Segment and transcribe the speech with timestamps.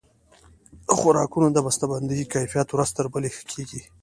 [0.87, 3.81] د خوراکونو د بسته بندۍ کیفیت ورځ تر بلې ښه کیږي.